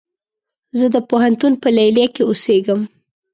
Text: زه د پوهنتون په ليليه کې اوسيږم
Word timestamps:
زه 0.79 0.87
د 0.95 0.97
پوهنتون 1.09 1.53
په 1.61 1.67
ليليه 1.77 2.07
کې 2.15 2.21
اوسيږم 2.25 2.81